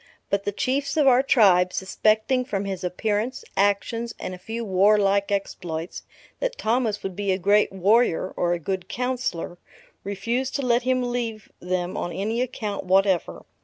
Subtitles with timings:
[0.31, 5.31] But the Chiefs of our tribe, suspecting from his appearance, actions, and a few warlike
[5.31, 6.01] exploits,
[6.39, 9.59] that Thomas would be a great warrior, or a good counsellor,
[10.03, 13.45] refused to let him leave them on any account whatever.